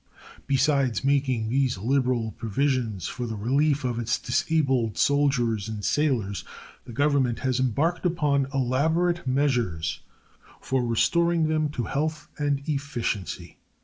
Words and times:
Besides 0.47 1.03
making 1.03 1.49
these 1.49 1.77
liberal 1.77 2.31
provisions 2.31 3.05
for 3.05 3.27
the 3.27 3.35
relief 3.35 3.83
of 3.83 3.99
its 3.99 4.17
disabled 4.17 4.97
soldiers 4.97 5.69
and 5.69 5.85
sailors, 5.85 6.43
the 6.85 6.91
Government 6.91 7.37
has 7.41 7.59
embarked 7.59 8.03
upon 8.07 8.47
elaborate 8.51 9.27
measures 9.27 9.99
for 10.59 10.83
restoring 10.83 11.49
them 11.49 11.69
to 11.69 11.83
health 11.83 12.29
and 12.39 12.67
efficiency. 12.67 13.59